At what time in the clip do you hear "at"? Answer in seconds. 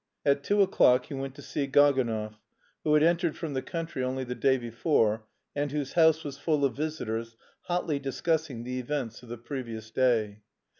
0.25-0.43